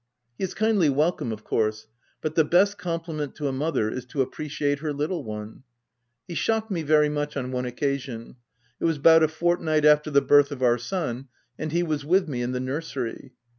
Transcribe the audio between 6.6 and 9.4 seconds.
me very much on one occa sion: it was about a